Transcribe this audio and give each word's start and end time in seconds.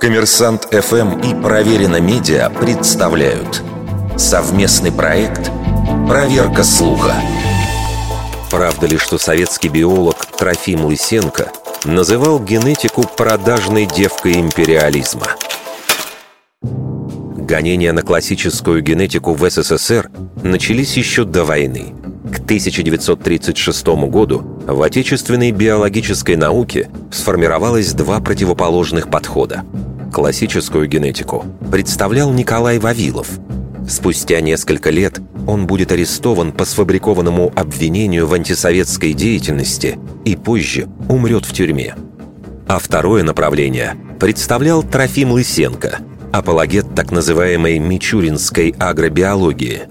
Коммерсант 0.00 0.68
ФМ 0.72 1.20
и 1.20 1.34
Проверено 1.42 2.00
Медиа 2.00 2.50
представляют 2.50 3.62
совместный 4.16 4.92
проект 4.92 5.50
«Проверка 6.08 6.62
слуха». 6.62 7.14
Правда 8.50 8.86
ли, 8.86 8.98
что 8.98 9.18
советский 9.18 9.68
биолог 9.68 10.24
Трофим 10.38 10.84
Лысенко 10.84 11.50
называл 11.84 12.38
генетику 12.38 13.02
продажной 13.02 13.86
девкой 13.86 14.34
империализма? 14.34 15.26
Гонения 16.62 17.92
на 17.92 18.02
классическую 18.02 18.82
генетику 18.82 19.34
в 19.34 19.50
СССР 19.50 20.10
начались 20.42 20.96
еще 20.96 21.24
до 21.24 21.44
войны. 21.44 21.94
К 22.32 22.38
1936 22.38 23.86
году 24.08 24.42
в 24.66 24.82
отечественной 24.82 25.52
биологической 25.52 26.36
науке 26.36 26.90
сформировалось 27.10 27.92
два 27.92 28.20
противоположных 28.20 29.10
подхода. 29.10 29.64
Классическую 30.12 30.88
генетику 30.88 31.44
представлял 31.70 32.32
Николай 32.32 32.78
Вавилов. 32.78 33.38
Спустя 33.88 34.40
несколько 34.40 34.90
лет 34.90 35.20
он 35.46 35.66
будет 35.66 35.92
арестован 35.92 36.52
по 36.52 36.64
сфабрикованному 36.64 37.52
обвинению 37.54 38.26
в 38.26 38.34
антисоветской 38.34 39.12
деятельности 39.12 39.98
и 40.24 40.34
позже 40.34 40.88
умрет 41.08 41.44
в 41.44 41.52
тюрьме. 41.52 41.94
А 42.66 42.80
второе 42.80 43.22
направление 43.22 43.94
представлял 44.18 44.82
Трофим 44.82 45.30
Лысенко, 45.30 45.98
апологет 46.32 46.94
так 46.96 47.12
называемой 47.12 47.78
мичуринской 47.78 48.74
агробиологии. 48.78 49.82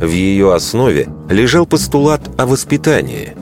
В 0.00 0.10
ее 0.10 0.54
основе 0.54 1.08
лежал 1.30 1.66
постулат 1.66 2.20
о 2.36 2.46
воспитании. 2.46 3.34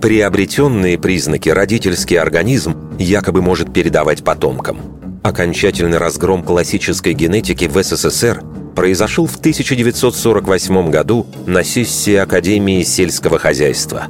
Приобретенные 0.00 0.98
признаки 0.98 1.48
родительский 1.48 2.18
организм 2.18 2.76
якобы 2.98 3.42
может 3.42 3.72
передавать 3.72 4.22
потомкам. 4.22 4.78
Окончательный 5.22 5.98
разгром 5.98 6.44
классической 6.44 7.14
генетики 7.14 7.64
в 7.64 7.82
СССР 7.82 8.42
произошел 8.76 9.26
в 9.26 9.36
1948 9.36 10.90
году 10.90 11.26
на 11.46 11.64
сессии 11.64 12.14
Академии 12.14 12.82
сельского 12.82 13.38
хозяйства. 13.38 14.04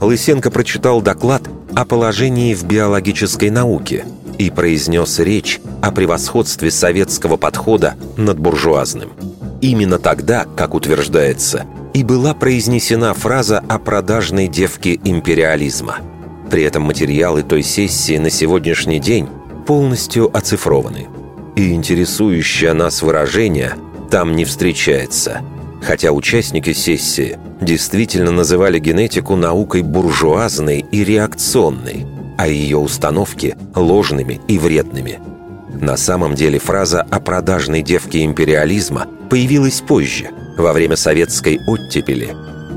Лысенко 0.00 0.50
прочитал 0.50 1.00
доклад 1.00 1.42
о 1.74 1.84
положении 1.84 2.52
в 2.52 2.64
биологической 2.64 3.50
науке 3.50 4.04
и 4.38 4.50
произнес 4.50 5.18
речь 5.20 5.60
о 5.80 5.92
превосходстве 5.92 6.70
советского 6.70 7.36
подхода 7.36 7.94
над 8.16 8.38
буржуазным. 8.38 9.12
Именно 9.60 9.98
тогда, 9.98 10.46
как 10.56 10.74
утверждается, 10.74 11.66
и 11.92 12.04
была 12.04 12.34
произнесена 12.34 13.12
фраза 13.12 13.58
о 13.68 13.78
продажной 13.78 14.46
девке 14.46 15.00
империализма. 15.04 15.96
При 16.50 16.62
этом 16.62 16.84
материалы 16.84 17.42
той 17.42 17.62
сессии 17.62 18.18
на 18.18 18.30
сегодняшний 18.30 19.00
день 19.00 19.28
полностью 19.66 20.34
оцифрованы. 20.34 21.08
И 21.56 21.72
интересующее 21.72 22.72
нас 22.72 23.02
выражение 23.02 23.74
там 24.10 24.36
не 24.36 24.44
встречается. 24.44 25.42
Хотя 25.82 26.12
участники 26.12 26.72
сессии 26.72 27.38
действительно 27.60 28.30
называли 28.30 28.78
генетику 28.78 29.36
наукой 29.36 29.82
буржуазной 29.82 30.84
и 30.90 31.04
реакционной, 31.04 32.06
а 32.36 32.46
ее 32.46 32.78
установки 32.78 33.56
ложными 33.74 34.40
и 34.46 34.58
вредными. 34.58 35.18
На 35.80 35.96
самом 35.96 36.34
деле 36.34 36.58
фраза 36.58 37.02
о 37.02 37.20
продажной 37.20 37.82
девке 37.82 38.24
империализма 38.24 39.06
появилась 39.28 39.80
позже, 39.80 40.30
во 40.56 40.72
время 40.72 40.96
советской 40.96 41.60
оттепели, 41.66 42.34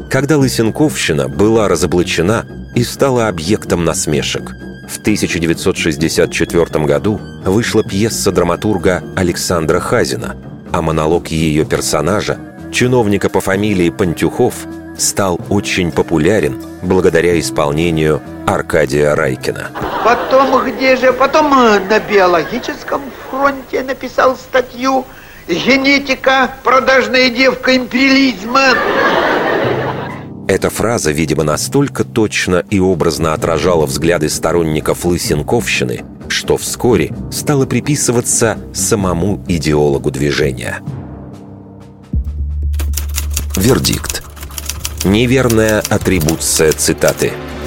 когда 0.09 0.37
Лысенковщина 0.37 1.27
была 1.27 1.67
разоблачена 1.67 2.45
и 2.75 2.83
стала 2.83 3.27
объектом 3.27 3.85
насмешек. 3.85 4.51
В 4.89 4.99
1964 4.99 6.85
году 6.85 7.19
вышла 7.45 7.83
пьеса 7.83 8.31
драматурга 8.31 9.03
Александра 9.15 9.79
Хазина, 9.79 10.35
а 10.71 10.81
монолог 10.81 11.29
ее 11.29 11.65
персонажа, 11.65 12.37
чиновника 12.71 13.29
по 13.29 13.39
фамилии 13.39 13.89
Пантюхов, 13.89 14.53
стал 14.97 15.39
очень 15.49 15.91
популярен 15.91 16.61
благодаря 16.81 17.39
исполнению 17.39 18.21
Аркадия 18.45 19.15
Райкина. 19.15 19.69
Потом 20.03 20.65
где 20.65 20.97
же? 20.97 21.13
Потом 21.13 21.53
э, 21.53 21.79
на 21.79 21.99
биологическом 21.99 23.01
фронте 23.29 23.83
написал 23.83 24.35
статью 24.35 25.05
«Генетика, 25.47 26.51
продажная 26.63 27.29
девка 27.29 27.75
империализма». 27.75 28.75
Эта 30.47 30.69
фраза, 30.69 31.11
видимо, 31.11 31.43
настолько 31.43 32.03
точно 32.03 32.63
и 32.69 32.79
образно 32.79 33.33
отражала 33.33 33.85
взгляды 33.85 34.29
сторонников 34.29 35.05
Лысенковщины, 35.05 36.03
что 36.27 36.57
вскоре 36.57 37.13
стала 37.31 37.65
приписываться 37.65 38.57
самому 38.73 39.43
идеологу 39.47 40.11
движения. 40.11 40.81
Вердикт. 43.55 44.23
Неверная 45.03 45.79
атрибуция 45.89 46.73
цитаты– 46.73 47.33